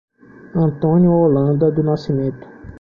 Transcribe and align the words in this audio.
Antônio 0.55 1.11
Holanda 1.11 1.71
do 1.71 1.83
Nascimento 1.83 2.49